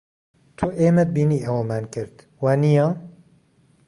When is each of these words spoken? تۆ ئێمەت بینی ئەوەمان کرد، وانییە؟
تۆ 0.57 0.65
ئێمەت 0.79 1.09
بینی 1.15 1.43
ئەوەمان 1.45 1.83
کرد، 1.93 2.15
وانییە؟ 2.43 2.87